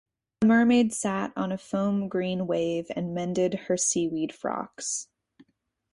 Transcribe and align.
A 0.41 0.47
mermaid 0.47 0.93
sat 0.95 1.31
on 1.35 1.51
a 1.51 1.59
foam-green 1.59 2.47
wave 2.47 2.87
and 2.95 3.13
mended 3.13 3.53
her 3.67 3.77
seaweed 3.77 4.33
frocks. 4.33 5.09